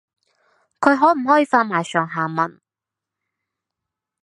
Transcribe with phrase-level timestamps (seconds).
[0.79, 2.59] 佢可唔可以發埋上下文